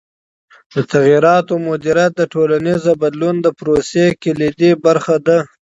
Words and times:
د 0.73 0.75
تغییراتو 0.91 1.53
مدیریت 1.67 2.11
د 2.17 2.21
ټولنیز 2.33 2.83
بدلون 3.01 3.35
د 3.41 3.47
پروسې 3.59 4.05
کلیدي 4.23 4.71
برخه 4.85 5.15
ده. 5.27 5.37